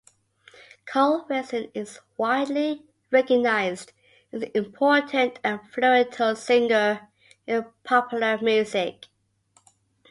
[0.87, 3.93] Carl Wilson is widely recognized
[4.33, 7.07] as an important and influential singer
[7.45, 9.05] in popular music.